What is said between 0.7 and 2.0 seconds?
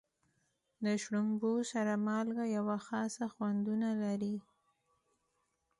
د شړومبو سره